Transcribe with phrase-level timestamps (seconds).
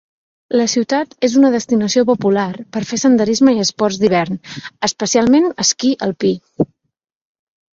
[0.59, 4.41] La ciutat és una destinació popular per fer senderisme i esports d'hivern,
[4.89, 6.33] especialment esquí alpí.